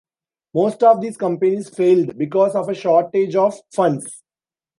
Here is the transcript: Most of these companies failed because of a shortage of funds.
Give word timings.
Most 0.55 0.81
of 0.81 0.99
these 0.99 1.15
companies 1.15 1.69
failed 1.69 2.17
because 2.17 2.55
of 2.55 2.67
a 2.69 2.73
shortage 2.73 3.35
of 3.35 3.59
funds. 3.71 4.23